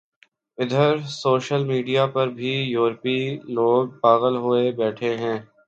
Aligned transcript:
ادھر 0.57 0.91
social 1.13 1.63
media 1.65 2.05
پر 2.13 2.27
بھی، 2.29 2.53
یورپی 2.67 3.17
لوگ 3.55 3.87
پاغل 4.01 4.35
ہوئے 4.37 4.71
بیٹھے 4.77 5.15
ہیں۔ 5.17 5.37